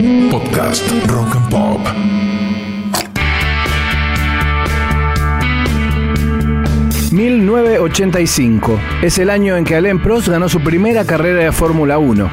Podcast 0.00 0.90
Rock 1.08 1.36
and 1.36 1.50
Pop. 1.50 1.80
...1985... 7.12 8.78
...es 9.02 9.18
el 9.18 9.28
año 9.28 9.58
en 9.58 9.64
que 9.64 9.76
Alain 9.76 10.00
Prost 10.00 10.28
ganó 10.28 10.48
su 10.48 10.60
primera 10.60 11.04
carrera 11.04 11.44
de 11.44 11.52
Fórmula 11.52 11.98
1. 11.98 12.30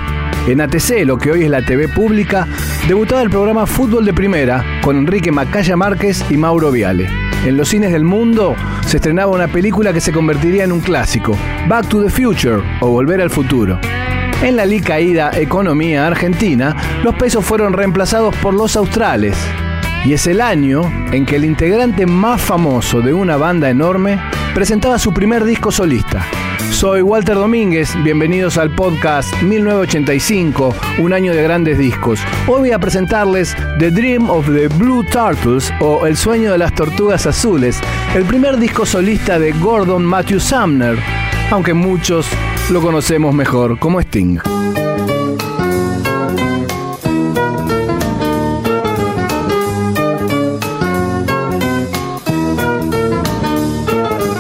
En 0.48 0.62
ATC, 0.62 1.04
lo 1.04 1.18
que 1.18 1.32
hoy 1.32 1.44
es 1.44 1.50
la 1.50 1.66
TV 1.66 1.90
pública... 1.90 2.48
...debutaba 2.88 3.22
el 3.22 3.30
programa 3.30 3.66
Fútbol 3.66 4.06
de 4.06 4.14
Primera... 4.14 4.64
...con 4.82 4.96
Enrique 4.96 5.34
Macaya 5.34 5.76
Márquez 5.76 6.24
y 6.30 6.38
Mauro 6.38 6.72
Viale. 6.72 7.10
En 7.46 7.58
los 7.58 7.68
cines 7.68 7.92
del 7.92 8.06
mundo 8.06 8.56
se 8.86 8.98
estrenaba 8.98 9.34
una 9.34 9.50
película 9.50 9.92
que 9.92 10.00
se 10.00 10.14
convertiría 10.14 10.64
en 10.64 10.72
un 10.72 10.80
clásico... 10.80 11.36
...Back 11.68 11.90
to 11.90 12.02
the 12.02 12.10
Future 12.10 12.64
o 12.80 12.92
Volver 12.92 13.20
al 13.20 13.30
Futuro. 13.30 13.78
En 14.44 14.56
la 14.56 14.66
caída 14.84 15.32
economía 15.34 16.06
argentina, 16.06 16.76
los 17.04 17.16
pesos 17.16 17.44
fueron 17.44 17.74
reemplazados 17.74 18.36
por 18.36 18.54
los 18.54 18.76
australes. 18.76 19.36
Y 20.06 20.14
es 20.14 20.28
el 20.28 20.42
año 20.42 20.82
en 21.12 21.26
que 21.26 21.38
el 21.38 21.44
integrante 21.44 22.06
más 22.06 22.40
famoso 22.40 23.02
de 23.02 23.14
una 23.14 23.36
banda 23.36 23.68
enorme 23.68 24.22
presentaba 24.54 25.00
su 25.00 25.12
primer 25.12 25.44
disco 25.44 25.72
solista. 25.72 26.24
Soy 26.70 27.02
Walter 27.02 27.34
Domínguez, 27.34 27.92
bienvenidos 28.04 28.60
al 28.60 28.70
podcast 28.76 29.34
1985, 29.42 30.76
un 31.00 31.14
año 31.14 31.34
de 31.34 31.42
grandes 31.42 31.80
discos. 31.80 32.20
Hoy 32.46 32.60
voy 32.60 32.72
a 32.72 32.80
presentarles 32.80 33.56
The 33.80 33.90
Dream 33.90 34.30
of 34.30 34.46
the 34.46 34.68
Blue 34.68 35.04
Turtles 35.04 35.74
o 35.80 36.06
El 36.06 36.16
sueño 36.16 36.52
de 36.52 36.60
las 36.60 36.76
tortugas 36.76 37.26
azules, 37.26 37.82
el 38.14 38.24
primer 38.26 38.58
disco 38.58 38.86
solista 38.86 39.40
de 39.40 39.52
Gordon 39.54 40.06
Matthew 40.06 40.40
Sumner, 40.40 41.00
aunque 41.50 41.74
muchos 41.74 42.28
lo 42.72 42.82
conocemos 42.82 43.34
mejor 43.34 43.80
como 43.80 44.02
Sting. 44.02 44.40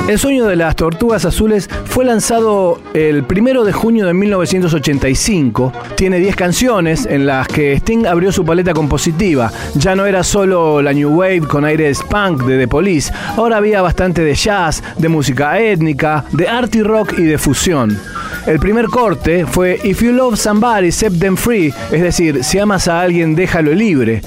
El 0.09 0.19
sueño 0.19 0.45
de 0.45 0.55
las 0.55 0.75
tortugas 0.77 1.25
azules 1.25 1.69
fue 1.85 2.05
lanzado 2.05 2.79
el 2.93 3.23
primero 3.23 3.65
de 3.65 3.73
junio 3.73 4.05
de 4.05 4.13
1985. 4.13 5.73
Tiene 5.95 6.19
10 6.19 6.35
canciones 6.35 7.05
en 7.05 7.25
las 7.25 7.47
que 7.47 7.73
Sting 7.73 8.05
abrió 8.05 8.31
su 8.31 8.45
paleta 8.45 8.73
compositiva. 8.73 9.51
Ya 9.75 9.95
no 9.95 10.05
era 10.05 10.23
solo 10.23 10.81
la 10.81 10.93
New 10.93 11.09
Wave 11.13 11.41
con 11.41 11.65
aires 11.65 12.01
punk 12.09 12.43
de 12.43 12.57
The 12.57 12.67
Police, 12.69 13.11
ahora 13.35 13.57
había 13.57 13.81
bastante 13.81 14.23
de 14.23 14.33
jazz, 14.33 14.81
de 14.97 15.09
música 15.09 15.59
étnica, 15.59 16.23
de 16.31 16.47
art 16.47 16.73
rock 16.75 17.19
y 17.19 17.23
de 17.23 17.37
fusión. 17.37 17.99
El 18.47 18.59
primer 18.59 18.85
corte 18.85 19.45
fue 19.45 19.77
If 19.83 20.01
you 20.01 20.13
love 20.13 20.37
somebody, 20.37 20.89
set 20.89 21.19
them 21.19 21.35
free, 21.35 21.73
es 21.91 22.01
decir, 22.01 22.45
si 22.45 22.57
amas 22.57 22.87
a 22.87 23.01
alguien, 23.01 23.35
déjalo 23.35 23.73
libre. 23.73 24.21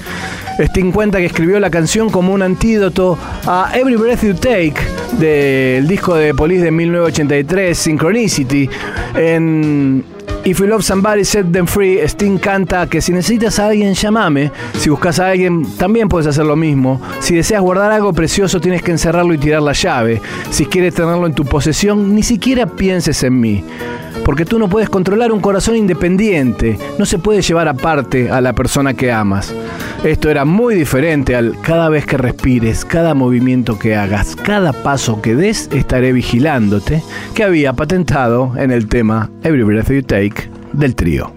Sting 0.59 0.91
cuenta 0.91 1.17
que 1.17 1.25
escribió 1.25 1.59
la 1.59 1.71
canción 1.71 2.11
como 2.11 2.31
un 2.31 2.43
antídoto 2.43 3.17
a 3.47 3.71
Every 3.73 3.95
Breath 3.95 4.21
You 4.21 4.35
Take 4.35 4.75
del 5.13 5.87
disco 5.87 6.13
de 6.13 6.35
Police 6.35 6.63
de 6.65 6.69
1983, 6.69 7.75
Synchronicity. 7.75 8.69
En 9.15 10.05
If 10.43 10.59
You 10.59 10.65
Love 10.65 10.81
Somebody, 10.81 11.23
Set 11.23 11.51
Them 11.51 11.67
Free, 11.67 11.99
Sting 12.07 12.39
canta 12.39 12.87
que 12.87 12.99
si 12.99 13.13
necesitas 13.13 13.59
a 13.59 13.67
alguien, 13.67 13.93
llámame. 13.93 14.51
Si 14.79 14.89
buscas 14.89 15.19
a 15.19 15.27
alguien, 15.29 15.65
también 15.77 16.09
puedes 16.09 16.27
hacer 16.27 16.45
lo 16.45 16.55
mismo. 16.55 16.99
Si 17.19 17.35
deseas 17.35 17.61
guardar 17.61 17.91
algo 17.91 18.11
precioso, 18.11 18.59
tienes 18.59 18.81
que 18.81 18.91
encerrarlo 18.91 19.35
y 19.35 19.37
tirar 19.37 19.61
la 19.61 19.73
llave. 19.73 20.19
Si 20.49 20.65
quieres 20.65 20.95
tenerlo 20.95 21.27
en 21.27 21.35
tu 21.35 21.45
posesión, 21.45 22.15
ni 22.15 22.23
siquiera 22.23 22.65
pienses 22.65 23.23
en 23.23 23.39
mí 23.39 23.63
porque 24.23 24.45
tú 24.45 24.59
no 24.59 24.69
puedes 24.69 24.89
controlar 24.89 25.31
un 25.31 25.39
corazón 25.39 25.75
independiente, 25.75 26.77
no 26.99 27.05
se 27.05 27.17
puede 27.17 27.41
llevar 27.41 27.67
aparte 27.67 28.29
a 28.29 28.41
la 28.41 28.53
persona 28.53 28.93
que 28.93 29.11
amas. 29.11 29.53
Esto 30.03 30.31
era 30.31 30.45
muy 30.45 30.73
diferente 30.73 31.35
al 31.35 31.55
cada 31.61 31.87
vez 31.87 32.07
que 32.07 32.17
respires, 32.17 32.85
cada 32.85 33.13
movimiento 33.13 33.77
que 33.77 33.95
hagas, 33.95 34.35
cada 34.35 34.73
paso 34.73 35.21
que 35.21 35.35
des, 35.35 35.69
estaré 35.71 36.11
vigilándote, 36.11 37.03
que 37.35 37.43
había 37.43 37.73
patentado 37.73 38.51
en 38.57 38.71
el 38.71 38.87
tema 38.87 39.29
Every 39.43 39.61
Breath 39.61 39.91
You 39.91 40.01
Take 40.01 40.49
del 40.73 40.95
trío. 40.95 41.31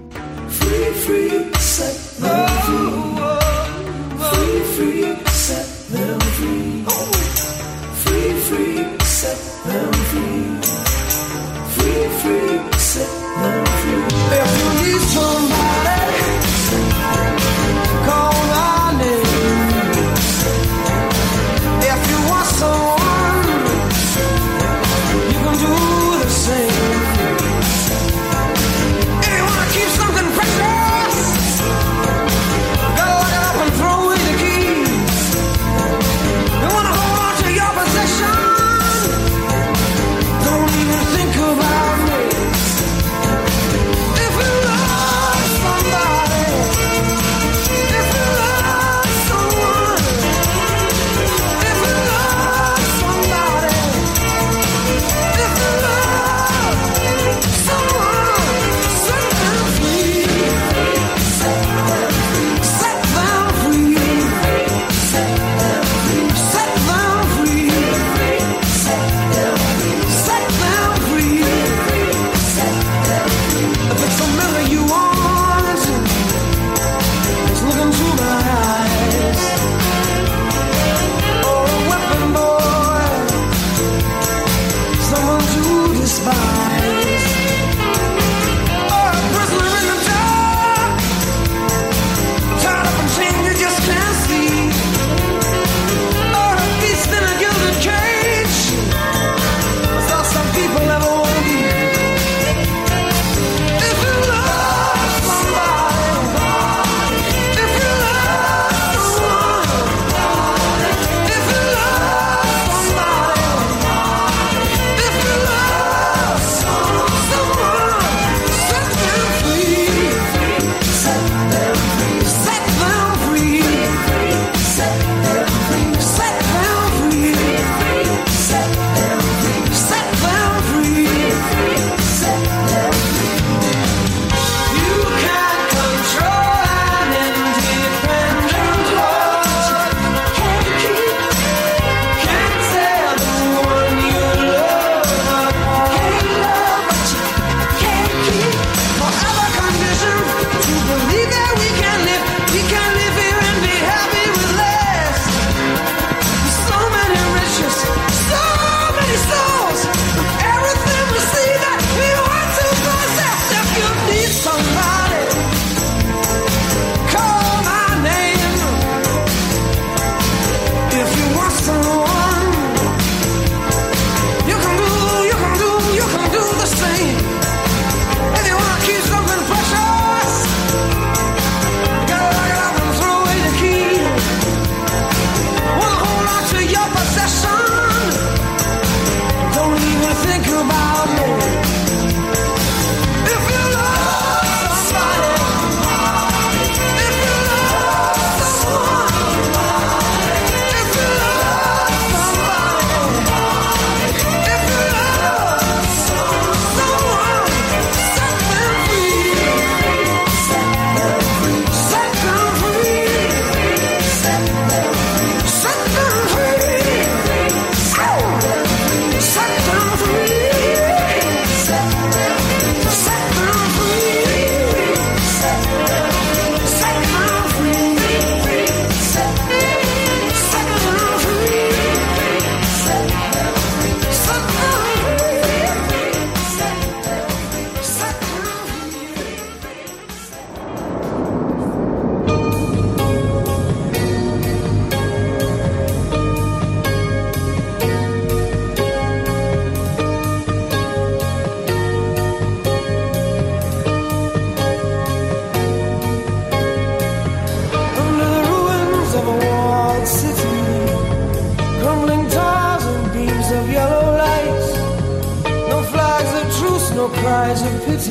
Cries 267.08 267.60
of 267.62 267.84
pity. 267.84 268.10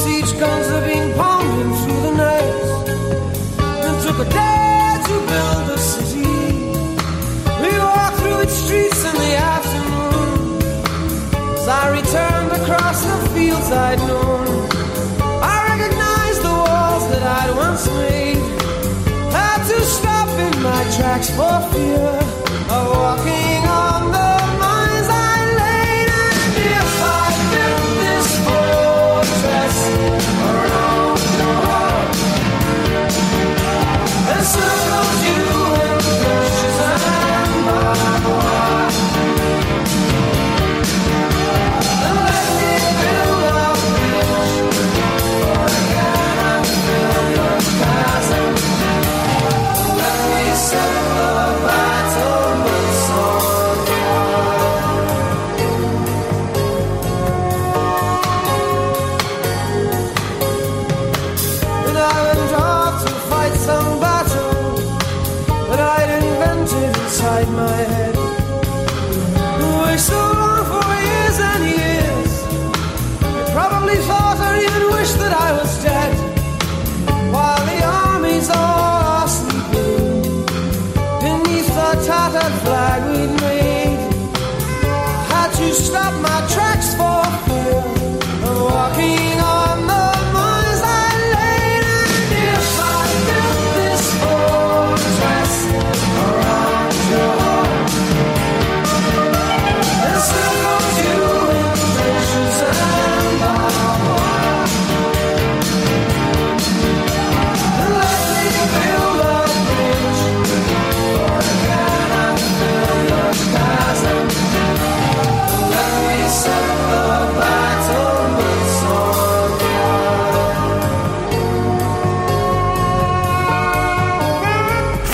Siege 0.00 0.32
guns 0.38 0.66
are 0.74 0.84
being 0.86 1.12
pounded 1.14 1.70
through 1.80 2.02
the 2.08 2.14
night. 2.16 2.54
It 3.86 3.96
took 4.02 4.18
a 4.18 4.28
day 4.30 5.00
to 5.08 5.14
build 5.30 5.70
a 5.70 5.78
city. 5.78 6.36
We 7.62 7.70
walked 7.78 8.16
through 8.20 8.40
its 8.44 8.54
streets 8.54 9.04
in 9.04 9.14
the 9.24 9.34
afternoon. 9.54 10.62
As 11.58 11.68
I 11.68 11.84
returned 11.98 12.52
across 12.60 13.04
the 13.04 13.28
fields 13.34 13.70
I'd 13.70 13.98
known, 14.08 14.46
I 15.42 15.56
recognized 15.70 16.42
the 16.48 16.56
walls 16.64 17.04
that 17.10 17.24
I'd 17.40 17.52
once 17.56 17.86
made. 18.00 18.40
Had 19.32 19.60
to 19.68 19.80
stop 19.82 20.28
in 20.46 20.62
my 20.62 20.82
tracks 20.96 21.28
for 21.30 21.56
fear 21.72 22.08
of 22.76 22.84
walking 22.96 23.62
on 23.68 24.12
the 24.12 24.33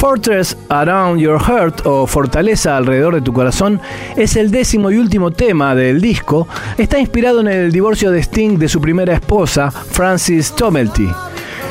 Fortress 0.00 0.56
Around 0.70 1.20
Your 1.20 1.38
Heart 1.38 1.84
o 1.84 2.06
Fortaleza 2.06 2.74
alrededor 2.74 3.14
de 3.16 3.20
tu 3.20 3.34
corazón 3.34 3.82
es 4.16 4.34
el 4.36 4.50
décimo 4.50 4.90
y 4.90 4.96
último 4.96 5.30
tema 5.30 5.74
del 5.74 6.00
disco. 6.00 6.48
Está 6.78 6.98
inspirado 6.98 7.40
en 7.40 7.48
el 7.48 7.70
divorcio 7.70 8.10
de 8.10 8.20
Sting 8.20 8.56
de 8.58 8.70
su 8.70 8.80
primera 8.80 9.12
esposa, 9.12 9.70
Francis 9.70 10.52
Tomelty. 10.52 11.06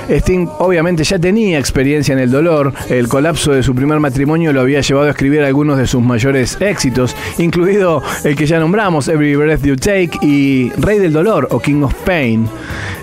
Sting 0.09 0.47
obviamente 0.57 1.03
ya 1.03 1.19
tenía 1.19 1.59
experiencia 1.59 2.13
en 2.13 2.19
el 2.19 2.31
dolor, 2.31 2.73
el 2.89 3.07
colapso 3.07 3.51
de 3.51 3.61
su 3.61 3.75
primer 3.75 3.99
matrimonio 3.99 4.51
lo 4.51 4.61
había 4.61 4.81
llevado 4.81 5.07
a 5.07 5.11
escribir 5.11 5.41
algunos 5.43 5.77
de 5.77 5.85
sus 5.85 6.01
mayores 6.01 6.57
éxitos, 6.59 7.15
incluido 7.37 8.01
el 8.23 8.35
que 8.35 8.45
ya 8.45 8.59
nombramos, 8.59 9.07
Every 9.07 9.35
Breath 9.35 9.63
You 9.63 9.75
Take 9.75 10.11
y 10.21 10.71
Rey 10.77 10.99
del 10.99 11.13
Dolor 11.13 11.47
o 11.51 11.59
King 11.59 11.83
of 11.83 11.93
Pain. 12.05 12.49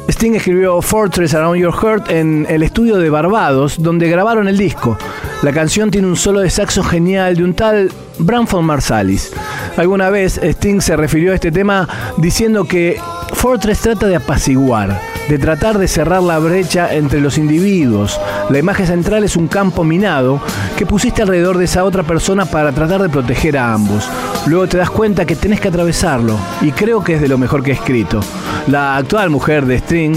Sting 0.08 0.34
escribió 0.34 0.80
Fortress 0.82 1.34
Around 1.34 1.60
Your 1.60 1.74
Heart 1.74 2.10
en 2.10 2.46
el 2.48 2.62
estudio 2.62 2.96
de 2.96 3.10
Barbados, 3.10 3.82
donde 3.82 4.08
grabaron 4.08 4.48
el 4.48 4.56
disco. 4.56 4.96
La 5.42 5.52
canción 5.52 5.90
tiene 5.90 6.06
un 6.08 6.16
solo 6.16 6.40
de 6.40 6.50
saxo 6.50 6.82
genial 6.82 7.36
de 7.36 7.44
un 7.44 7.54
tal 7.54 7.90
Branford 8.18 8.62
Marsalis. 8.62 9.32
Alguna 9.76 10.10
vez 10.10 10.40
Sting 10.42 10.80
se 10.80 10.96
refirió 10.96 11.32
a 11.32 11.34
este 11.34 11.52
tema 11.52 11.88
diciendo 12.18 12.64
que 12.64 12.98
Fortress 13.34 13.80
trata 13.80 14.06
de 14.06 14.16
apaciguar, 14.16 15.00
de 15.28 15.38
tratar 15.38 15.78
de 15.78 15.88
cerrar 15.88 16.22
la 16.22 16.38
brecha 16.38 16.92
entre 16.94 17.20
los 17.20 17.38
individuos. 17.38 18.20
La 18.50 18.58
imagen 18.58 18.86
central 18.86 19.24
es 19.24 19.36
un 19.36 19.48
campo 19.48 19.84
minado 19.84 20.40
que 20.76 20.86
pusiste 20.86 21.22
alrededor 21.22 21.58
de 21.58 21.64
esa 21.64 21.84
otra 21.84 22.02
persona 22.02 22.44
para 22.46 22.72
tratar 22.72 23.02
de 23.02 23.08
proteger 23.08 23.58
a 23.58 23.72
ambos. 23.72 24.08
Luego 24.46 24.66
te 24.66 24.78
das 24.78 24.90
cuenta 24.90 25.24
que 25.24 25.36
tenés 25.36 25.60
que 25.60 25.68
atravesarlo 25.68 26.38
y 26.60 26.70
creo 26.70 27.02
que 27.02 27.14
es 27.14 27.20
de 27.20 27.28
lo 27.28 27.38
mejor 27.38 27.62
que 27.62 27.72
he 27.72 27.74
escrito. 27.74 28.20
La 28.68 28.96
actual 28.96 29.30
mujer 29.30 29.66
de 29.66 29.76
Sting 29.76 30.14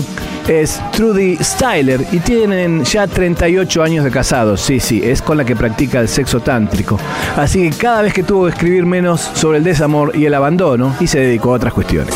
es 0.47 0.81
Trudy 0.93 1.37
Styler 1.37 2.05
y 2.11 2.19
tienen 2.19 2.83
ya 2.83 3.05
38 3.05 3.83
años 3.83 4.03
de 4.03 4.11
casados. 4.11 4.61
Sí, 4.61 4.79
sí, 4.79 5.01
es 5.03 5.21
con 5.21 5.37
la 5.37 5.45
que 5.45 5.55
practica 5.55 5.99
el 5.99 6.07
sexo 6.07 6.39
tántrico. 6.39 6.99
Así 7.37 7.69
que 7.69 7.77
cada 7.77 8.01
vez 8.01 8.13
que 8.13 8.23
tuvo 8.23 8.45
que 8.45 8.51
escribir 8.51 8.85
menos 8.85 9.21
sobre 9.21 9.59
el 9.59 9.63
desamor 9.63 10.15
y 10.15 10.25
el 10.25 10.33
abandono 10.33 10.95
y 10.99 11.07
se 11.07 11.19
dedicó 11.19 11.51
a 11.51 11.57
otras 11.57 11.73
cuestiones. 11.73 12.15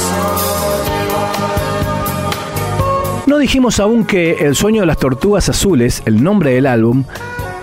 No 3.34 3.40
dijimos 3.40 3.80
aún 3.80 4.06
que 4.06 4.46
El 4.46 4.54
sueño 4.54 4.82
de 4.82 4.86
las 4.86 5.00
tortugas 5.00 5.50
azules, 5.50 6.04
el 6.06 6.24
nombre 6.24 6.54
del 6.54 6.68
álbum, 6.68 7.04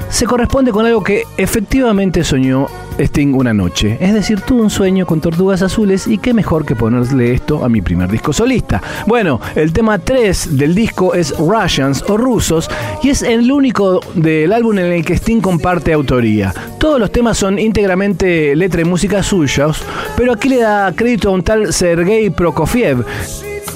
se 0.09 0.27
corresponde 0.27 0.73
con 0.73 0.85
algo 0.85 1.05
que 1.05 1.23
efectivamente 1.37 2.25
soñó 2.25 2.67
Sting 2.99 3.35
una 3.35 3.55
noche. 3.55 3.97
Es 4.01 4.13
decir, 4.13 4.41
tuve 4.41 4.63
un 4.63 4.71
sueño 4.71 5.07
con 5.07 5.21
tortugas 5.21 5.63
azules 5.63 6.09
y 6.09 6.19
qué 6.19 6.35
mejor 6.35 6.67
que 6.67 6.75
ponerle 6.75 7.35
esto 7.35 7.65
a 7.65 7.69
mi 7.69 7.83
primer 7.83 8.11
disco 8.11 8.33
solista. 8.33 8.83
Bueno, 9.07 9.41
el 9.55 9.73
tema 9.73 10.01
3 10.01 10.59
del 10.59 10.75
disco 10.75 11.15
es 11.15 11.39
Russians 11.39 12.03
o 12.09 12.17
Rusos 12.17 12.69
y 13.05 13.11
es 13.11 13.23
el 13.23 13.53
único 13.53 14.01
del 14.17 14.53
álbum 14.53 14.77
en 14.77 14.87
el 14.87 15.05
que 15.05 15.15
Sting 15.15 15.41
comparte 15.41 15.93
autoría. 15.93 16.53
Todos 16.81 16.99
los 16.99 17.13
temas 17.13 17.39
son 17.39 17.61
íntegramente 17.61 18.57
letra 18.57 18.81
y 18.81 18.85
música 18.87 19.23
suyos, 19.23 19.85
pero 20.17 20.33
aquí 20.33 20.49
le 20.49 20.63
da 20.63 20.93
crédito 20.97 21.29
a 21.29 21.33
un 21.33 21.45
tal 21.45 21.73
Sergei 21.73 22.29
Prokofiev, 22.31 23.05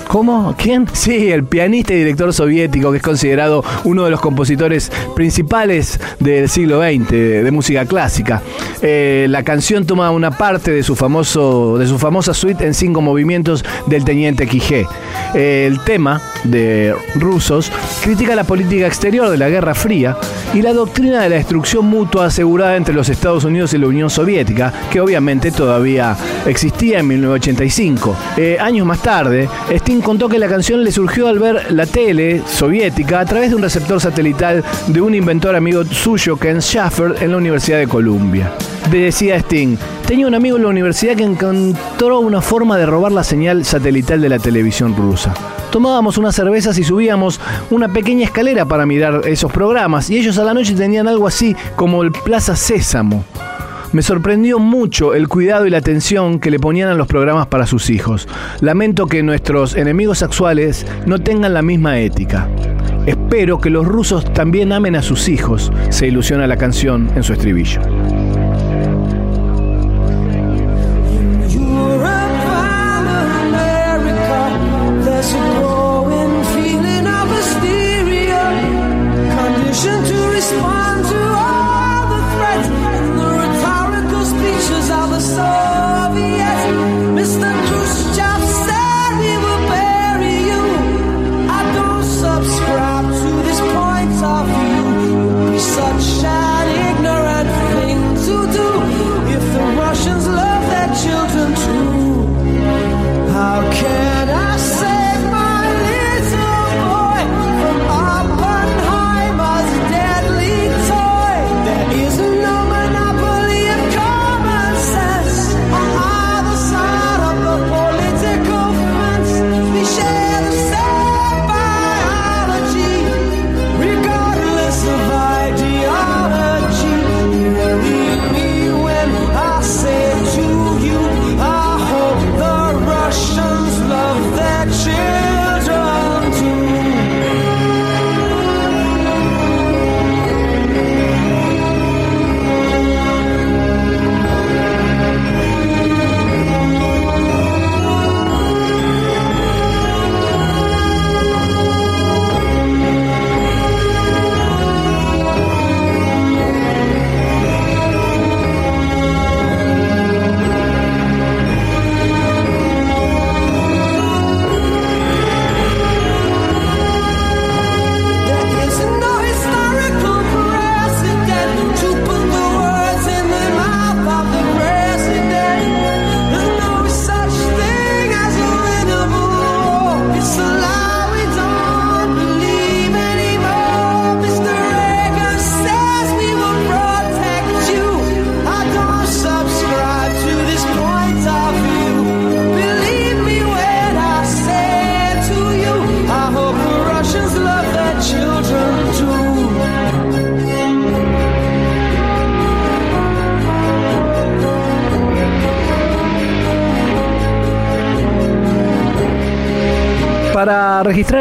¿Cómo? 0.08 0.54
¿Quién? 0.56 0.86
Sí, 0.92 1.30
el 1.30 1.44
pianista 1.44 1.92
y 1.92 1.98
director 1.98 2.32
soviético 2.32 2.90
que 2.90 2.98
es 2.98 3.02
considerado 3.02 3.64
uno 3.84 4.04
de 4.04 4.10
los 4.10 4.20
compositores 4.20 4.90
principales 5.14 5.98
del 6.20 6.48
siglo 6.48 6.80
XX 6.80 7.10
de, 7.10 7.50
música 7.50 7.84
clásica. 7.86 8.42
Eh, 8.82 9.26
la 9.28 9.42
canción 9.42 9.86
toma 9.86 10.10
una 10.10 10.30
parte 10.30 10.70
de 10.70 10.82
su, 10.82 10.96
famoso, 10.96 11.78
de 11.78 11.86
su 11.86 11.98
famosa 11.98 12.34
suite 12.34 12.66
en 12.66 12.74
cinco 12.74 13.00
movimientos 13.00 13.64
del 13.86 14.04
Teniente 14.04 14.46
Quijé. 14.46 14.86
Eh, 15.34 15.66
el 15.66 15.80
tema 15.80 16.20
de 16.44 16.94
Rusos 17.14 17.70
critica 18.02 18.34
la 18.34 18.44
política 18.44 18.86
exterior 18.86 19.30
de 19.30 19.38
la 19.38 19.48
Guerra 19.48 19.74
Fría 19.74 20.16
y 20.52 20.62
la 20.62 20.72
doctrina 20.72 21.22
de 21.22 21.30
la 21.30 21.36
destrucción 21.36 21.86
mutua 21.86 22.26
asegurada 22.26 22.76
entre 22.76 22.94
los 22.94 23.08
Estados 23.08 23.44
Unidos 23.44 23.74
y 23.74 23.78
la 23.78 23.86
Unión 23.86 24.10
Soviética, 24.10 24.72
que 24.90 25.00
obviamente 25.00 25.50
todavía 25.50 26.16
existía 26.46 27.00
en 27.00 27.08
1985. 27.08 28.16
Eh, 28.36 28.56
años 28.60 28.86
más 28.86 29.00
tarde, 29.02 29.48
Contó 30.02 30.28
que 30.28 30.38
la 30.38 30.48
canción 30.48 30.82
le 30.84 30.92
surgió 30.92 31.28
al 31.28 31.38
ver 31.38 31.72
la 31.72 31.86
tele 31.86 32.42
soviética 32.46 33.20
a 33.20 33.24
través 33.24 33.50
de 33.50 33.56
un 33.56 33.62
receptor 33.62 34.00
satelital 34.00 34.62
de 34.88 35.00
un 35.00 35.14
inventor 35.14 35.56
amigo 35.56 35.84
suyo, 35.84 36.36
Ken 36.36 36.60
Schaffer, 36.60 37.16
en 37.20 37.30
la 37.30 37.36
Universidad 37.36 37.78
de 37.78 37.86
Columbia. 37.86 38.52
Decía 38.90 39.36
Sting, 39.36 39.76
tenía 40.06 40.26
un 40.26 40.34
amigo 40.34 40.56
en 40.56 40.64
la 40.64 40.68
universidad 40.68 41.16
que 41.16 41.24
encontró 41.24 42.20
una 42.20 42.40
forma 42.42 42.76
de 42.76 42.86
robar 42.86 43.12
la 43.12 43.24
señal 43.24 43.64
satelital 43.64 44.20
de 44.20 44.28
la 44.28 44.38
televisión 44.38 44.94
rusa. 44.96 45.32
Tomábamos 45.70 46.18
unas 46.18 46.34
cervezas 46.34 46.76
y 46.78 46.84
subíamos 46.84 47.40
una 47.70 47.88
pequeña 47.88 48.24
escalera 48.24 48.66
para 48.66 48.86
mirar 48.86 49.22
esos 49.26 49.50
programas 49.50 50.10
y 50.10 50.18
ellos 50.18 50.38
a 50.38 50.44
la 50.44 50.54
noche 50.54 50.74
tenían 50.74 51.08
algo 51.08 51.26
así 51.26 51.56
como 51.76 52.02
el 52.02 52.12
Plaza 52.12 52.56
Sésamo. 52.56 53.24
Me 53.94 54.02
sorprendió 54.02 54.58
mucho 54.58 55.14
el 55.14 55.28
cuidado 55.28 55.66
y 55.66 55.70
la 55.70 55.78
atención 55.78 56.40
que 56.40 56.50
le 56.50 56.58
ponían 56.58 56.88
a 56.88 56.94
los 56.94 57.06
programas 57.06 57.46
para 57.46 57.64
sus 57.64 57.90
hijos. 57.90 58.26
Lamento 58.60 59.06
que 59.06 59.22
nuestros 59.22 59.76
enemigos 59.76 60.24
actuales 60.24 60.84
no 61.06 61.20
tengan 61.20 61.54
la 61.54 61.62
misma 61.62 62.00
ética. 62.00 62.48
Espero 63.06 63.60
que 63.60 63.70
los 63.70 63.86
rusos 63.86 64.24
también 64.32 64.72
amen 64.72 64.96
a 64.96 65.02
sus 65.02 65.28
hijos, 65.28 65.70
se 65.90 66.08
ilusiona 66.08 66.48
la 66.48 66.56
canción 66.56 67.08
en 67.14 67.22
su 67.22 67.34
estribillo. 67.34 67.82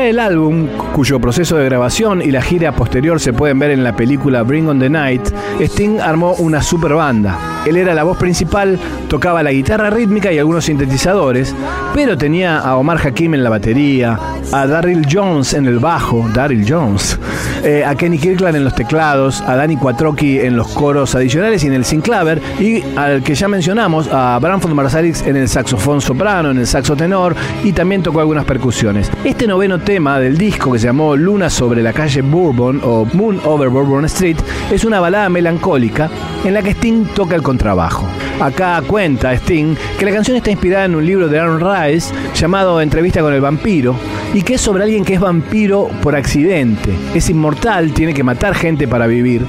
El 0.03 0.19
álbum, 0.19 0.67
cuyo 0.93 1.17
proceso 1.17 1.55
de 1.55 1.63
grabación 1.63 2.21
y 2.21 2.29
la 2.29 2.41
gira 2.41 2.75
posterior 2.75 3.21
se 3.21 3.31
pueden 3.31 3.57
ver 3.57 3.71
en 3.71 3.85
la 3.85 3.95
película 3.95 4.43
Bring 4.43 4.67
on 4.67 4.77
the 4.77 4.89
Night, 4.89 5.29
Sting 5.61 6.01
armó 6.01 6.33
una 6.33 6.61
super 6.61 6.93
banda. 6.93 7.52
Él 7.65 7.77
era 7.77 7.93
la 7.93 8.03
voz 8.03 8.17
principal, 8.17 8.77
tocaba 9.07 9.43
la 9.43 9.51
guitarra 9.51 9.89
rítmica 9.89 10.31
y 10.31 10.39
algunos 10.39 10.65
sintetizadores, 10.65 11.55
pero 11.93 12.17
tenía 12.17 12.59
a 12.59 12.77
Omar 12.77 12.99
Hakim 13.05 13.33
en 13.35 13.43
la 13.43 13.49
batería, 13.49 14.19
a 14.51 14.67
Daryl 14.67 15.07
Jones 15.09 15.53
en 15.53 15.65
el 15.65 15.79
bajo, 15.79 16.27
Daryl 16.33 16.65
Jones, 16.67 17.17
eh, 17.63 17.83
a 17.85 17.95
Kenny 17.95 18.17
Kirkland 18.17 18.57
en 18.57 18.63
los 18.63 18.75
teclados, 18.75 19.41
a 19.41 19.55
Danny 19.55 19.77
Quattrocchi 19.77 20.39
en 20.39 20.57
los 20.57 20.67
coros 20.69 21.15
adicionales 21.15 21.63
y 21.63 21.67
en 21.67 21.73
el 21.73 21.85
synclaver, 21.85 22.41
y 22.59 22.83
al 22.97 23.23
que 23.23 23.35
ya 23.35 23.47
mencionamos, 23.47 24.09
a 24.11 24.37
Branford 24.41 24.73
Marsalis 24.73 25.21
en 25.21 25.37
el 25.37 25.47
saxofón 25.47 26.01
soprano, 26.01 26.51
en 26.51 26.57
el 26.57 26.67
saxo 26.67 26.95
tenor, 26.95 27.35
y 27.63 27.71
también 27.71 28.03
tocó 28.03 28.19
algunas 28.19 28.45
percusiones. 28.45 29.09
Este 29.23 29.47
noveno 29.47 29.79
tema 29.79 30.19
del 30.19 30.37
disco 30.37 30.71
que 30.71 30.79
se 30.79 30.87
llamó 30.87 31.15
Luna 31.15 31.49
sobre 31.49 31.81
la 31.81 31.93
calle 31.93 32.21
Bourbon 32.21 32.81
o 32.83 33.05
Moon 33.13 33.39
over 33.45 33.69
Bourbon 33.69 34.05
Street 34.05 34.37
es 34.71 34.83
una 34.83 34.99
balada 34.99 35.29
melancólica 35.29 36.09
en 36.43 36.53
la 36.53 36.61
que 36.61 36.71
Sting 36.71 37.05
toca 37.15 37.35
el 37.35 37.41
contrabajo. 37.53 38.07
Acá 38.41 38.81
cuenta 38.87 39.31
Sting 39.31 39.75
que 39.99 40.05
la 40.05 40.11
canción 40.11 40.35
está 40.35 40.49
inspirada 40.49 40.85
en 40.85 40.95
un 40.95 41.05
libro 41.05 41.27
de 41.27 41.39
Aaron 41.39 41.59
Rice 41.59 42.11
llamado 42.33 42.81
Entrevista 42.81 43.21
con 43.21 43.31
el 43.31 43.41
vampiro 43.41 43.95
y 44.33 44.41
que 44.41 44.55
es 44.55 44.61
sobre 44.61 44.83
alguien 44.83 45.05
que 45.05 45.13
es 45.13 45.19
vampiro 45.19 45.87
por 46.01 46.15
accidente. 46.15 46.89
Es 47.13 47.29
inmortal, 47.29 47.93
tiene 47.93 48.15
que 48.15 48.23
matar 48.23 48.55
gente 48.55 48.87
para 48.87 49.05
vivir, 49.05 49.45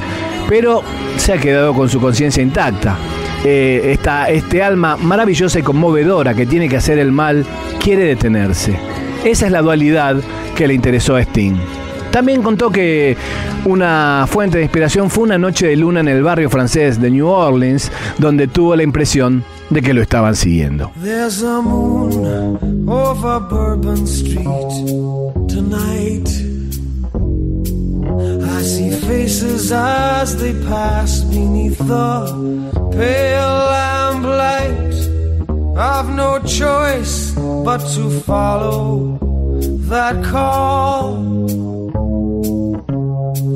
pero 0.50 0.82
se 1.16 1.32
ha 1.32 1.38
quedado 1.38 1.72
con 1.72 1.88
su 1.88 1.98
conciencia 1.98 2.42
intacta. 2.42 2.98
Eh, 3.42 3.92
esta, 3.92 4.28
este 4.28 4.62
alma 4.62 4.98
maravillosa 4.98 5.58
y 5.58 5.62
conmovedora 5.62 6.34
que 6.34 6.44
tiene 6.44 6.68
que 6.68 6.76
hacer 6.76 6.98
el 6.98 7.10
mal 7.10 7.46
quiere 7.82 8.04
detenerse. 8.04 8.78
Esa 9.24 9.46
es 9.46 9.52
la 9.52 9.62
dualidad 9.62 10.16
que 10.54 10.68
le 10.68 10.74
interesó 10.74 11.16
a 11.16 11.22
Sting. 11.22 11.83
También 12.14 12.42
contó 12.42 12.70
que 12.70 13.16
una 13.64 14.26
fuente 14.30 14.58
de 14.58 14.62
inspiración 14.62 15.10
fue 15.10 15.24
una 15.24 15.36
noche 15.36 15.66
de 15.66 15.74
luna 15.74 15.98
en 15.98 16.06
el 16.06 16.22
barrio 16.22 16.48
francés 16.48 17.00
de 17.00 17.10
New 17.10 17.26
Orleans, 17.26 17.90
donde 18.18 18.46
tuvo 18.46 18.76
la 18.76 18.84
impresión 18.84 19.42
de 19.68 19.82
que 19.82 19.92
lo 19.92 20.00
estaban 20.00 20.36
siguiendo. 20.36 20.92
I 28.56 28.62
see 28.62 28.90
faces 28.90 29.72
as 29.72 30.36
they 30.36 30.54
pass 30.68 31.22
beneath 31.24 31.76
the 31.78 32.30
pale 32.92 33.58
lamplight. 33.74 34.94
I've 35.76 36.14
no 36.14 36.38
choice 36.46 37.32
but 37.64 37.80
to 37.94 38.08
follow 38.20 39.18
that 39.90 40.22
call. 40.24 41.43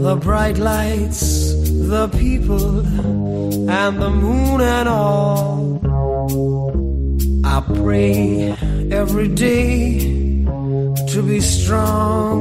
The 0.09 0.17
bright 0.17 0.57
lights, 0.57 1.53
the 1.93 2.09
people, 2.09 2.79
and 3.69 4.01
the 4.01 4.09
moon 4.09 4.63
and 4.63 4.89
all. 4.89 5.81
I 7.45 7.61
pray 7.83 8.57
every 8.91 9.29
day 9.29 9.99
to 11.13 11.23
be 11.23 11.41
strong. 11.43 12.39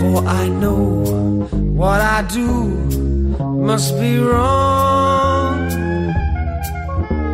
For 0.00 0.26
I 0.26 0.48
know 0.48 1.04
what 1.80 2.00
I 2.00 2.22
do 2.22 2.50
must 3.70 3.94
be 4.00 4.18
wrong. 4.18 5.60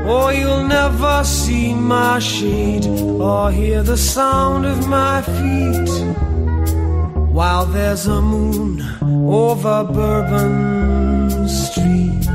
Or 0.07 0.35
you'll 0.35 0.65
never 0.65 1.25
see 1.25 1.73
my 1.73 2.19
shade 2.19 2.85
or 2.87 3.51
hear 3.51 3.83
the 3.83 3.97
sound 3.97 4.67
of 4.67 4.87
my 4.87 5.23
feet. 5.23 6.28
While 7.39 7.67
there's 7.67 8.09
a 8.09 8.21
moon 8.21 8.83
over 9.31 9.85
Bourbon 9.85 11.49
Street. 11.49 12.27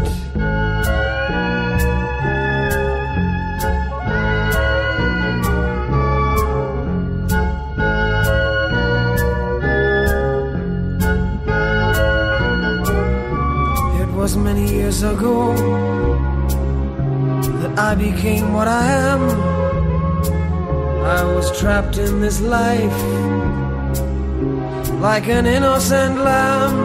It 13.99 14.09
was 14.15 14.37
many 14.37 14.65
years 14.71 15.03
ago 15.03 15.53
that 17.59 17.77
I 17.77 17.93
became 17.95 18.53
what 18.53 18.69
I 18.69 18.85
am. 19.11 19.23
I 21.03 21.23
was 21.25 21.51
trapped 21.59 21.97
in 21.97 22.21
this 22.21 22.39
life 22.39 23.62
like 25.03 25.27
an 25.27 25.45
innocent 25.45 26.15
lamb. 26.17 26.75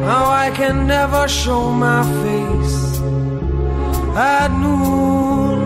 Now 0.00 0.24
I 0.30 0.50
can 0.54 0.86
never 0.86 1.28
show 1.28 1.70
my 1.70 2.02
face 2.24 2.98
at 4.16 4.48
noon, 4.64 5.58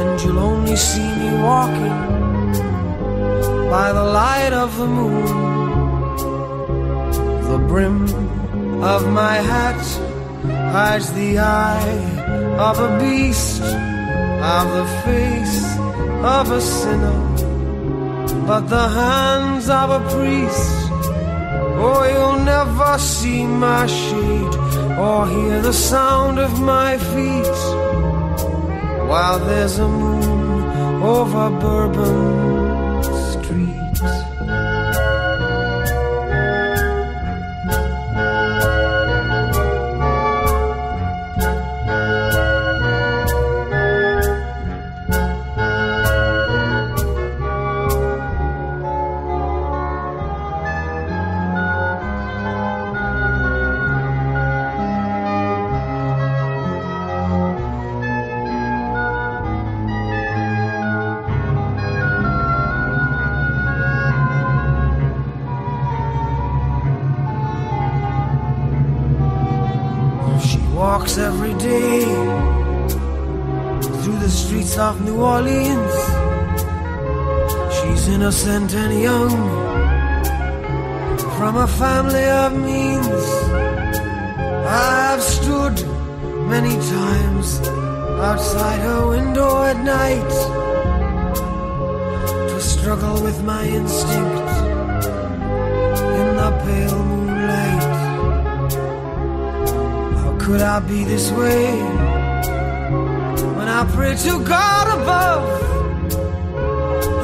and 0.00 0.20
you'll 0.20 0.38
only 0.38 0.76
see 0.76 1.10
me 1.20 1.30
walking 1.48 1.98
by 3.70 3.88
the 3.98 4.04
light 4.04 4.52
of 4.52 4.76
the 4.76 4.86
moon. 4.86 5.30
The 7.50 7.58
brim 7.66 8.02
of 8.84 9.10
my 9.10 9.36
hat 9.52 9.82
hides 10.74 11.10
the 11.14 11.38
eye 11.38 11.96
of 12.68 12.78
a 12.88 12.90
beast, 13.00 13.62
of 13.62 14.66
the 14.78 14.86
face 15.06 15.58
of 16.36 16.50
a 16.50 16.60
sinner, 16.60 17.18
but 18.46 18.68
the 18.68 18.88
hands 18.88 19.68
of 19.68 19.90
a 19.90 20.00
priest. 20.14 20.90
Oh, 21.86 22.02
you'll 22.12 22.44
never 22.44 22.98
see 22.98 23.44
my 23.46 23.86
shade 23.86 24.54
or 24.98 25.26
hear 25.26 25.60
the 25.60 25.72
sound 25.72 26.38
of 26.38 26.60
my 26.60 26.98
feet 26.98 27.58
while 29.08 29.38
there's 29.38 29.78
a 29.78 29.88
moon 29.88 31.02
over 31.02 31.50
Bourbon 31.60 32.43
of 74.78 75.00
New 75.04 75.22
Orleans. 75.22 75.94
She's 77.76 78.08
innocent 78.08 78.74
and 78.74 79.00
young, 79.00 79.30
from 81.38 81.56
a 81.56 81.66
family 81.66 82.24
of 82.24 82.52
means. 82.56 83.24
I've 84.66 85.22
stood 85.22 85.76
many 86.48 86.74
times 86.90 87.60
outside 88.18 88.80
her 88.80 89.08
window 89.10 89.62
at 89.62 89.78
night 89.84 90.32
to 92.48 92.60
struggle 92.60 93.22
with 93.22 93.42
my 93.44 93.64
instinct 93.64 94.50
in 96.20 96.26
the 96.40 96.50
pale 96.64 97.04
moonlight. 97.04 97.82
How 100.18 100.36
could 100.38 100.60
I 100.60 100.80
be 100.80 101.04
this 101.04 101.30
way 101.32 102.03
I 103.76 103.84
pray 103.86 104.14
to 104.14 104.38
God 104.44 104.86
above? 104.98 105.42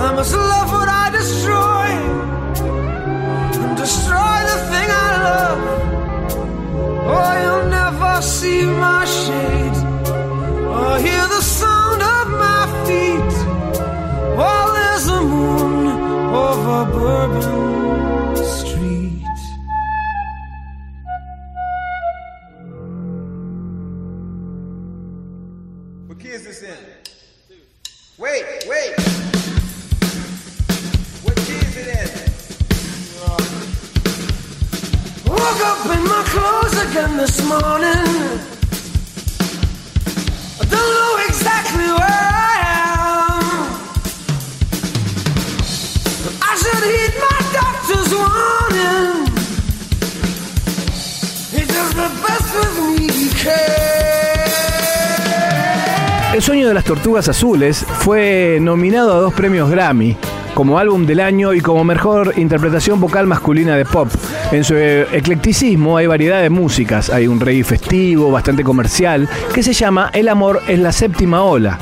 I 0.01 0.13
must 0.17 0.35
love 0.35 0.69
what 0.73 0.89
I 0.89 1.07
destroy 1.13 1.87
and 3.63 3.77
destroy 3.79 4.37
the 4.51 4.59
thing 4.71 4.89
I 5.07 5.11
love. 5.29 5.63
Oh, 7.15 7.33
you'll 7.43 7.69
never 7.71 8.21
see 8.21 8.65
my 8.65 9.05
shade 9.05 9.77
or 10.75 10.99
hear 10.99 11.25
the 11.37 11.41
sound 11.41 12.03
of 12.17 12.25
my 12.45 12.63
feet 12.85 13.33
while 14.37 14.73
there's 14.79 15.07
a 15.07 15.23
moon 15.23 15.87
over 16.35 16.79
Bourbon 16.91 17.70
again 36.89 37.17
this 37.17 37.43
morning. 37.47 38.07
I 40.61 40.65
don't 40.73 40.91
know 40.97 41.17
exactly 41.29 41.87
where 41.99 42.25
I 42.47 42.55
am. 42.79 43.43
I 46.41 46.53
should 46.61 46.85
heed 46.93 47.15
my 47.27 47.39
doctor's 47.59 48.11
warning. 48.21 49.13
He 51.55 51.63
does 51.67 51.91
the 52.01 52.09
best 52.25 52.49
with 52.57 52.75
me 52.97 53.05
he 53.13 53.29
can. 53.43 53.71
El 56.35 56.43
sueño 56.43 56.69
de 56.69 56.75
las 56.75 56.85
tortugas 56.85 57.29
azules 57.29 57.85
fue 58.01 58.59
nominado 58.61 59.13
a 59.13 59.21
dos 59.21 59.35
premios 59.35 59.69
Grammy, 59.71 60.17
como 60.55 60.79
álbum 60.79 61.07
del 61.07 61.21
año 61.21 61.55
y 61.55 61.61
como 61.61 61.85
mejor 61.85 62.35
interpretación 62.37 63.01
vocal 63.01 63.27
masculina 63.27 63.77
de 63.77 63.85
pop. 63.85 64.09
En 64.53 64.65
su 64.65 64.77
eclecticismo 64.77 65.97
hay 65.97 66.07
variedad 66.07 66.43
de 66.43 66.51
músicas, 66.51 67.11
hay 67.11 67.27
un 67.27 67.41
reggae 67.41 67.65
festivo, 67.65 68.31
bastante 68.31 68.65
comercial, 68.65 69.29
que 69.55 69.63
se 69.63 69.73
llama 69.73 70.11
El 70.13 70.29
amor 70.29 70.63
es 70.69 70.79
la 70.79 70.93
séptima 70.93 71.43
ola. 71.43 71.79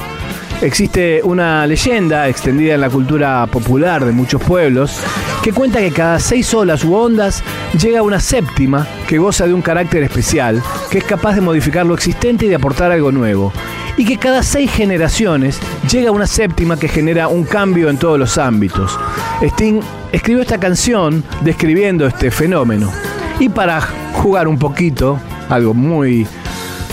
Existe 0.60 1.20
una 1.22 1.64
leyenda 1.68 2.26
extendida 2.28 2.74
en 2.74 2.80
la 2.80 2.90
cultura 2.90 3.46
popular 3.46 4.04
de 4.04 4.10
muchos 4.10 4.42
pueblos 4.42 4.98
que 5.40 5.52
cuenta 5.52 5.78
que 5.78 5.92
cada 5.92 6.18
seis 6.18 6.52
olas 6.52 6.82
u 6.82 6.96
ondas 6.96 7.44
llega 7.80 8.02
una 8.02 8.18
séptima 8.18 8.84
que 9.06 9.18
goza 9.18 9.46
de 9.46 9.54
un 9.54 9.62
carácter 9.62 10.02
especial, 10.02 10.60
que 10.90 10.98
es 10.98 11.04
capaz 11.04 11.36
de 11.36 11.42
modificar 11.42 11.86
lo 11.86 11.94
existente 11.94 12.46
y 12.46 12.48
de 12.48 12.56
aportar 12.56 12.90
algo 12.90 13.12
nuevo. 13.12 13.52
Y 13.96 14.04
que 14.04 14.16
cada 14.16 14.42
seis 14.42 14.72
generaciones 14.72 15.60
llega 15.88 16.10
una 16.10 16.26
séptima 16.26 16.76
que 16.76 16.88
genera 16.88 17.28
un 17.28 17.44
cambio 17.44 17.88
en 17.88 17.96
todos 17.96 18.18
los 18.18 18.36
ámbitos. 18.36 18.98
Sting 19.40 19.80
escribió 20.10 20.42
esta 20.42 20.58
canción 20.58 21.22
describiendo 21.42 22.04
este 22.04 22.32
fenómeno. 22.32 22.92
Y 23.38 23.48
para 23.48 23.80
jugar 24.14 24.48
un 24.48 24.58
poquito, 24.58 25.20
algo 25.48 25.72
muy 25.72 26.26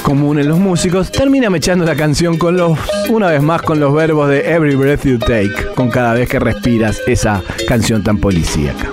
común 0.05 0.37
en 0.37 0.47
los 0.47 0.59
músicos, 0.59 1.11
termina 1.11 1.49
mechando 1.49 1.83
la 1.83 1.95
canción 1.95 2.37
con 2.37 2.55
los, 2.55 2.77
una 3.09 3.29
vez 3.29 3.41
más 3.41 3.63
con 3.63 3.79
los 3.79 3.91
verbos 3.91 4.29
de 4.29 4.53
Every 4.53 4.75
Breath 4.75 5.03
You 5.03 5.17
Take, 5.17 5.73
con 5.73 5.89
cada 5.89 6.13
vez 6.13 6.29
que 6.29 6.39
respiras 6.39 7.01
esa 7.07 7.41
canción 7.67 8.03
tan 8.03 8.19
policíaca. 8.19 8.91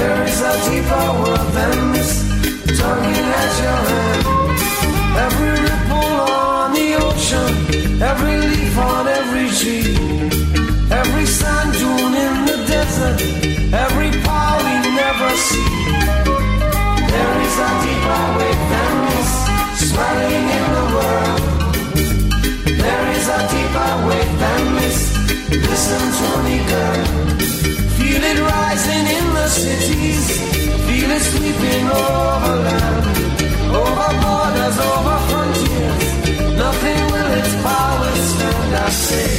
There 0.00 0.29
than 1.54 1.92
this 1.92 2.12
at 3.42 3.52
your 3.62 3.80
hand. 3.90 4.22
Every 5.26 5.52
ripple 5.66 6.14
on 6.26 6.72
the 6.72 6.88
ocean, 7.06 8.02
every 8.02 8.36
leaf 8.36 8.78
on 8.78 9.06
every 9.06 9.48
tree. 9.58 9.94
Every 10.90 11.26
sand 11.26 11.72
dune 11.78 12.14
in 12.26 12.34
the 12.50 12.58
desert, 12.66 13.18
every 13.84 14.10
power 14.26 14.58
we 14.66 14.76
never 15.02 15.30
see. 15.46 15.70
There 17.14 17.36
is 17.46 17.56
a 17.68 17.70
deeper 17.84 18.24
way 18.36 18.54
than 18.72 18.94
this, 19.10 19.32
in 20.58 20.64
the 20.76 20.86
world. 20.96 21.42
There 22.84 23.06
is 23.16 23.26
a 23.38 23.40
deeper 23.52 23.92
than 24.42 24.62
this. 24.78 24.98
Listen 25.68 26.04
to 26.18 26.28
me, 26.44 26.56
girl. 26.70 27.59
It 28.30 28.38
rising 28.38 29.06
in 29.18 29.26
the 29.34 29.48
cities, 29.48 30.38
feel 30.86 31.10
it 31.10 31.22
sweeping 31.30 31.86
over 31.90 32.56
land, 32.66 33.04
over 33.74 34.10
borders, 34.22 34.78
over 34.90 35.18
frontiers. 35.30 36.04
Nothing 36.56 37.00
will 37.10 37.32
its 37.40 37.54
power 37.66 38.12
stand. 38.30 38.74
I 38.76 38.90
say. 38.90 39.30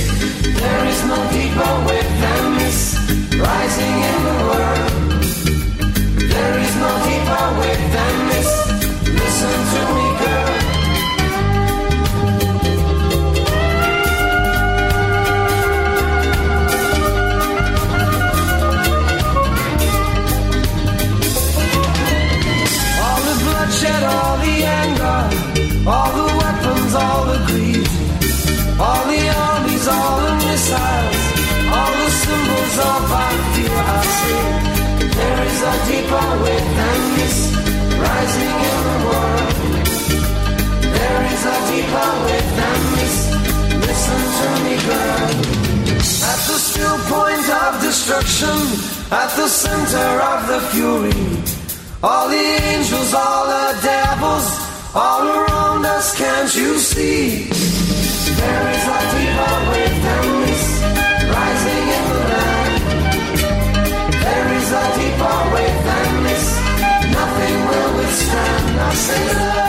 There 0.59 0.85
is 0.91 0.99
no 1.05 1.19
deeper 1.31 1.73
way 1.87 2.03
than 2.21 2.57
this 2.59 2.79
rising 3.39 3.95
in 4.11 4.17
the 4.27 4.37
world. 4.49 4.90
At 49.23 49.35
the 49.35 49.47
center 49.47 50.11
of 50.31 50.39
the 50.51 50.59
fury, 50.71 51.21
all 52.01 52.27
the 52.27 52.45
angels, 52.73 53.13
all 53.13 53.45
the 53.55 53.67
devils, 53.83 54.47
all 54.95 55.23
around 55.37 55.85
us. 55.85 56.07
Can't 56.17 56.51
you 56.55 56.79
see? 56.79 57.45
There 58.39 58.65
is 58.75 58.83
a 58.97 59.01
deeper 59.13 59.55
way 59.69 59.87
than 60.05 60.25
rising 61.37 61.85
in 61.97 62.05
the 62.11 62.21
land. 62.31 62.73
There 64.25 64.47
is 64.59 64.69
a 64.83 64.85
deeper 64.97 65.39
way 65.53 65.69
than 65.87 66.09
this, 66.25 66.45
nothing 67.17 67.57
will 67.69 67.91
withstand. 67.97 68.79
I 68.89 68.93
say 69.05 69.60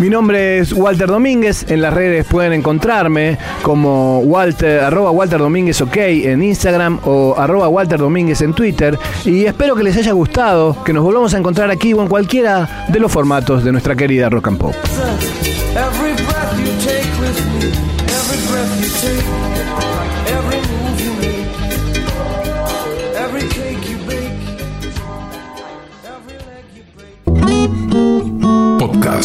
Mi 0.00 0.08
nombre 0.08 0.58
es 0.58 0.72
Walter 0.72 1.08
Domínguez, 1.08 1.66
en 1.68 1.82
las 1.82 1.92
redes 1.92 2.24
pueden 2.24 2.54
encontrarme 2.54 3.36
como 3.60 4.20
Walter, 4.20 4.80
arroba 4.80 5.10
Walter 5.10 5.38
Domínguez 5.38 5.82
OK 5.82 5.96
en 5.98 6.42
Instagram 6.42 7.00
o 7.04 7.34
arroba 7.36 7.68
Walter 7.68 7.98
Domínguez 7.98 8.40
en 8.40 8.54
Twitter 8.54 8.98
y 9.26 9.44
espero 9.44 9.76
que 9.76 9.82
les 9.82 9.98
haya 9.98 10.12
gustado, 10.12 10.82
que 10.84 10.94
nos 10.94 11.04
volvamos 11.04 11.34
a 11.34 11.38
encontrar 11.38 11.70
aquí 11.70 11.92
o 11.92 12.00
en 12.00 12.08
cualquiera 12.08 12.86
de 12.88 12.98
los 12.98 13.12
formatos 13.12 13.62
de 13.62 13.72
nuestra 13.72 13.94
querida 13.94 14.30
Rock 14.30 14.48
and 14.48 14.58
Pop. 14.58 14.74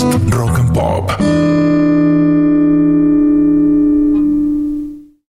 Rock 0.04 0.60
and 0.60 0.74
Pop. 0.74 2.05